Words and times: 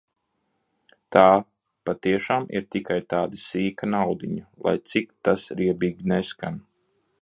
Tā 1.15 1.25
patiešām 1.89 2.49
ir 2.61 2.67
tikai 2.77 2.99
tāda 3.15 3.41
sīka 3.45 3.93
naudiņa, 3.93 4.49
lai 4.69 4.77
cik 4.93 5.15
tas 5.29 5.49
riebīgi 5.63 6.15
neskan. 6.15 6.63